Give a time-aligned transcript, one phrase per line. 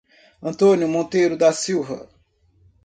[0.41, 2.09] Antônio Monteiro da Silva